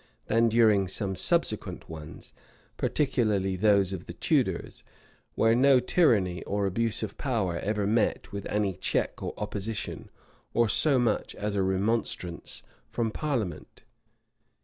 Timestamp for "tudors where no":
4.15-5.79